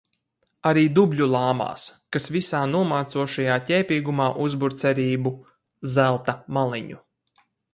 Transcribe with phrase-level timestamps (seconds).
[0.69, 1.83] Arī dubļu lāmās,
[2.15, 5.35] kas visā nomācošajā ķēpīgumā uzbur cerību
[5.99, 6.99] «zelta maliņu».